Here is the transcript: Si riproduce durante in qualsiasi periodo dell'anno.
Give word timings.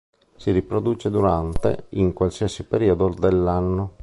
Si 0.35 0.49
riproduce 0.49 1.11
durante 1.11 1.85
in 1.89 2.11
qualsiasi 2.13 2.63
periodo 2.63 3.09
dell'anno. 3.09 3.97